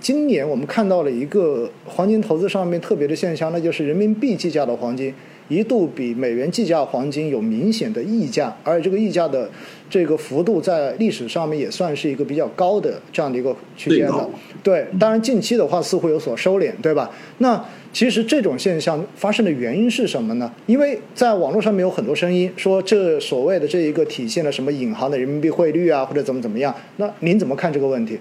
[0.00, 5.14] 今年我们看到了一个黄金投资上面特别的现象，那就是人民币计价的黄金
[5.48, 9.50] 一度比美元计价黄金有明显的溢价，而且这个溢价的
[9.90, 14.28] 这个幅度在历史上面也算是一个比较高的这样的一个区间了。
[14.62, 17.10] 对，当然近期的话似乎有所收敛，对吧？
[17.38, 17.62] 那
[17.92, 20.50] 其实这种现象发生的原因是什么呢？
[20.66, 26.74] 因为在网络上面有很多声音说，这所谓的这一个体现了什么隐含的人民币汇率啊，或者怎么怎么样？
[26.96, 28.18] 那您怎么看这个问题？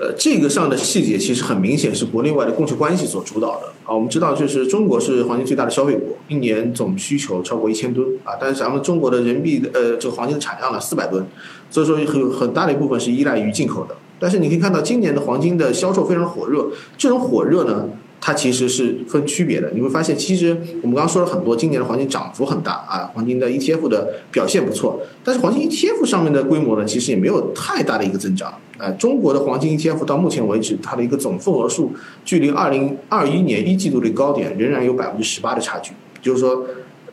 [0.00, 3.94] 呃，这个上的细节其实很明显是国内外的供求关系所主导的啊。
[3.94, 8.32] 我们知道，就是中国是黄金最大的消费国，一年总需求超过一千吨啊。
[8.40, 11.22] 但是咱们中国的人民币的呃这个黄金的产量呢四百吨，
[11.68, 13.94] 所以说很很大的一部分是依赖于进口的。
[14.18, 17.86] 但是你可以看到，今年的黄金的销售非常火热，这种火热呢。
[18.22, 28.90] 它其实是分区别的，你会发现，其实我们刚刚说了很多，今年的黄金涨幅很大啊，黄金的 ETF 的表现不错，但是黄金 ETF 上面的规模呢，其实也没有太大的一个增长呃。
[28.92, 31.92] 中国的黄金 ETF 到目前为止，它的一个总份额数，
[32.24, 36.64] 距离二零二一年一季度的高点仍然有百分之十八的差距，就是说，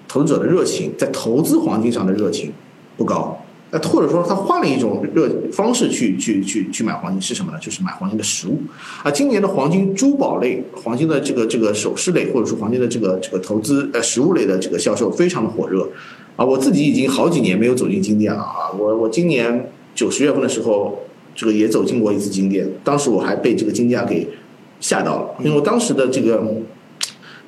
[0.07, 2.51] 投资者的热情在投资黄金上的热情
[2.95, 3.37] 不高。
[3.69, 7.59] 呃，或者说他换了一种热方式去去去去买黄金是什么呢？
[7.59, 8.57] 就是买黄金的实物。
[9.03, 15.85] 啊，今年的黄金珠宝类、黄金的这个这个首饰类，或者说黄金的这个这个投资呃实物类的这个销售非常的火热。
[16.37, 18.71] 啊，我自己已经好几年没有走进金店了啊。
[18.79, 20.97] 我我今年九十月份的时候，
[21.37, 24.27] 这个也走进过一次金店，当时我还被这个金价给
[24.79, 26.43] 吓到了，因为我当时的这个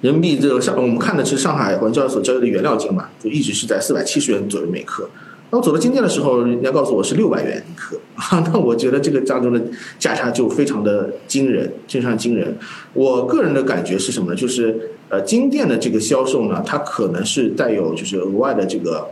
[0.01, 5.09] 人民币这个上我们看的是上海黄金交易所交易的原料金嘛，就一直是在四百七十元左右每克。
[5.51, 7.99] 那我走到金店的时候，人家告诉我是六百元一克，
[8.31, 9.59] 那我觉得这个当中的
[9.97, 12.55] 价差就非常的惊人，非常惊人。
[12.93, 14.35] 我个人的感觉是什么呢？
[14.35, 19.07] 就是呃，金店的这个销售呢，它可能是带有就是额外的这个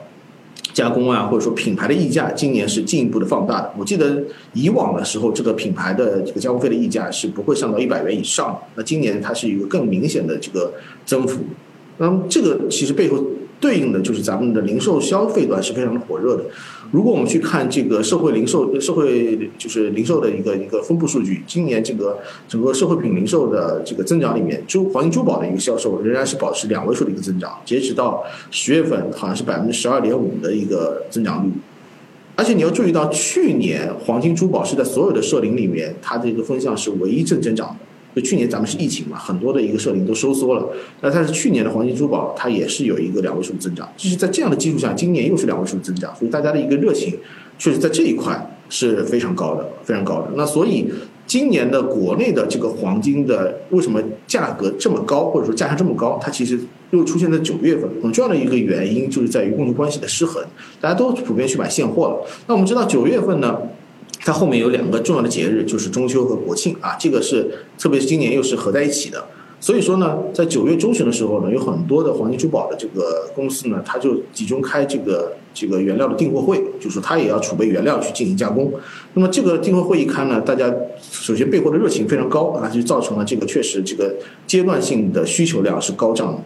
[0.78, 3.73] 加工啊，或者说品牌的溢价，今年是进一步的放大的。
[3.75, 4.22] 我记得
[4.53, 10.72] 以往的时候，这个品牌的这个加工费的溢价是不会上到一百元以上，那今年它是一个更明显的这个
[11.03, 11.39] 增幅。
[11.98, 13.25] 那么这个其实背后。
[13.59, 16.43] 对应的就是咱们的零售消费端是非常的火热的。
[16.92, 31.52] 如果我们去看这个社会零售、社会就是零售的一个一个分布数据，今年这个整个社会品零售的这个增长里面，珠黄金珠宝的一个销售仍然是保持两位数的一个增长，截止到十月份好像是百分之十二点五的一个增长率。
[32.36, 37.86] 而且你要注意到，去年黄金珠宝是在所有的社零里面，它的一个风向是唯一正增长的。
[38.17, 40.67] 就去年咱们是疫情嘛，很多的一个社零都收缩了。
[41.02, 47.16] 那但是去年的黄金珠宝它也是有一个两位数的增长，就是在这样的基础上，今年又是两位数的增长，所以大家的一个热情
[47.60, 50.32] 确实在这一块是非常高的，非常高的。
[50.36, 50.88] 那所以
[51.28, 60.44] 今年的国内的这个黄金的为什么价格这么高，或者说价差这么高，它其实又出现在九月份，很重要的一个原因就是在于供求关系的失衡，
[60.82, 62.26] 大家都普遍去买现货了。
[62.48, 63.60] 那我们知道九月份呢？
[64.27, 69.26] 它后面有两个重要的节日，就是中秋和国庆啊，这个是特别是今年又是合在一起的，
[69.61, 78.73] 所以说呢，在九月中旬的时候呢，有很多的黄金珠宝的这个公司呢，它就集中开这个这个原料的订货会，就是它也要储备原料去进行加工。
[79.14, 80.76] 那么这个订货会一开呢，大家
[81.10, 84.14] 首先备货的热情非常高啊，就造成了这个确实这个
[84.45, 86.43] 阶段性的需求量是高涨的。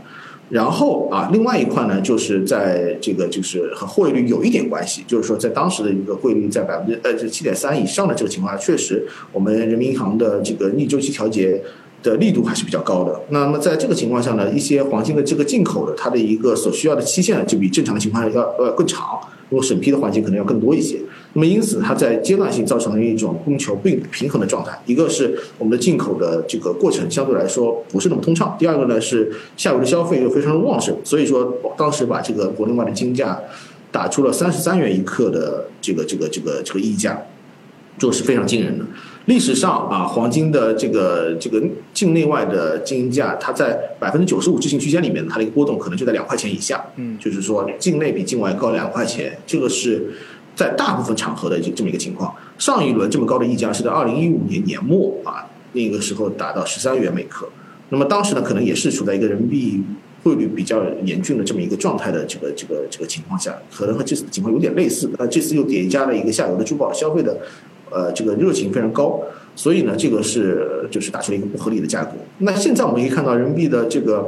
[0.52, 11.64] 然后啊，另外一块呢，就是在这个就是和汇率有一点关系，就是说在当时的一个汇率在百分之呃这七点三以上的这个情况下，确实我们人民银行的这个逆周期调节
[12.04, 13.18] 的力度还是比较高的。
[13.30, 19.20] 那么在这个情况下呢，一些黄金的这个进口的它的一个所需要的期限就比正常的情况下要呃更长，
[19.50, 21.00] 如果审批的环节可能要更多一些。
[21.34, 24.78] 那么因此，它在阶段性造成了一种供求不平衡的状态。
[24.86, 30.94] 一个是我们的进口的这个过程相对来说不是那么通畅；第二个呢是下游的消费又非常的旺盛。
[31.06, 33.40] 所以说，当时把这个国内外的金价
[33.94, 37.22] 打出了三十三元一克的这个这个这个这个溢价，
[37.98, 38.84] 这是非常惊人的。
[39.28, 46.84] 历史上啊，黄金的这个这个境内外的金价，它在百分之九十五置信区间里面，它的一个波动可能就在两块钱以下。
[46.98, 50.12] 嗯，就是说境内比境外高两块钱，这个是。
[50.62, 57.50] 在大部分场合的这这么一个情况，上一轮这么高的溢价是在二零一五年年末啊，那个时候达到十三元每克。
[57.90, 59.82] 那么当时呢，可能也是处在一个人民币
[60.24, 65.10] 汇率比较严峻的这么一个状态的这个这个这个情况下，可能和这次的情况有点类似。
[65.18, 67.40] 那这次又叠加了一个下游的珠宝消费的，
[67.90, 69.20] 呃，这个热情非常高，
[69.56, 72.12] 所以呢，这个是就是打出了一个不合理的价格。
[72.38, 74.28] 那现在我们可以看到人民币的这个，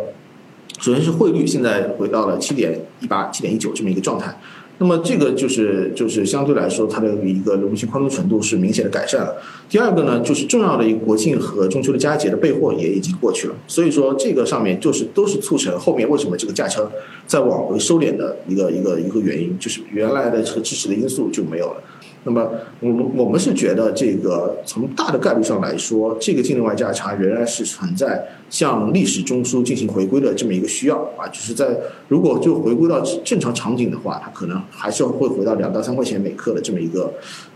[0.79, 4.35] 首先是汇率现在回到了七点一八、七点一九这么一个状态。
[4.79, 9.35] 那么这个就是就是相对来说，它的一个流动性宽松程度是明显的改善了。
[9.69, 16.81] 第二个呢，就是重要的一个国庆和中秋的佳节的备货也已经过去了，所以说这个上面就是都是促成后面为什么这个价差
[17.25, 21.83] 在往回收敛的一个一个一个原因，就是原来的这个支持的因素就没有了。
[22.23, 22.49] 那么
[22.79, 31.77] 我们我们是觉得这个从大的概率上来说，这个境内外价差仍然是存在向历史中枢进行回归的这么一个需要啊，就是在
[32.07, 37.13] 如果就回归到正常场景的话，它可能还是会回到两到三块钱每克的这么一个。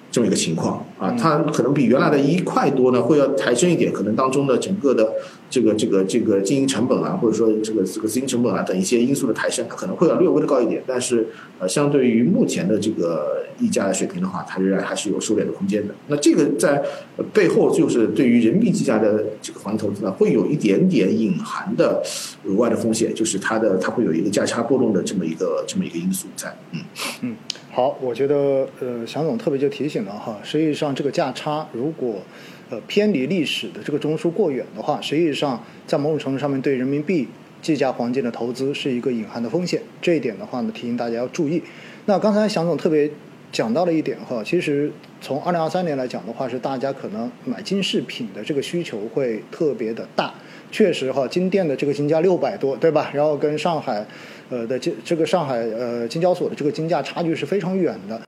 [0.09, 5.05] 这么一个情况啊，它可能比原来的一块多呢，会要抬升一点，可能当中的整个的
[5.49, 11.27] 这个这个这个经营成本啊，或者说这个这个资金成本啊等一些因素的抬升，它可能会要略微的高一点，但是
[11.59, 15.93] 呃，相对于目前的这个溢价的水平的话，它仍然还是有收敛的空间的。
[16.07, 16.83] 那这个在
[17.33, 22.03] 背后就是对于人民币计价的这个黄金投资呢，会有一点点隐含的
[22.43, 26.81] 额外的风险，就是它的它会有一个价差波动的这么一个这么一个因素在，嗯
[27.21, 27.35] 嗯。
[27.71, 32.15] 好，我觉得呃，祥总特别就提醒了哈，实际上这个价差如果
[32.69, 37.27] 呃偏离历史的这个中枢过远的话，实际上在某种程度上面对人民币
[37.61, 39.81] 计价黄金的投资是一个隐含的风险。
[40.01, 41.61] 这一点的话呢，提醒大家要注意。
[42.05, 43.09] 那刚才祥总特别
[43.51, 44.91] 讲到了一点哈，其实
[45.21, 50.33] 从二零二三年来讲的话，是大家可能买金饰品的这个需求会特别的大。
[50.71, 53.11] 确实哈，金店的这个金价六百多，对吧？
[53.13, 54.05] 然后跟上海。
[54.49, 58.21] 呃的这这个上海呃金交所的这个金价差距是非常远的。